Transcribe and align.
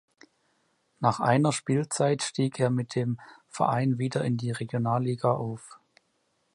Nach 0.99 1.19
einer 1.19 1.51
Spielzeit 1.51 2.23
stieg 2.23 2.59
er 2.59 2.71
mit 2.71 2.95
dem 2.95 3.19
Verein 3.49 3.99
wieder 3.99 4.23
in 4.25 4.35
die 4.35 4.49
Regionalliga 4.49 5.31
auf. 5.31 5.79